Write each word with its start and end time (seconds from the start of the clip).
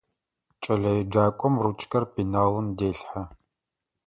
КӀэлэеджакӀом 0.63 1.53
ручкэр 1.63 2.03
пеналым 2.13 2.67
делъхьэ. 2.77 3.23